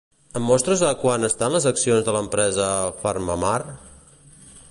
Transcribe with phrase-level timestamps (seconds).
[0.37, 2.69] Em mostres a quant estan les accions de l'empresa
[3.05, 3.55] PharmaMar?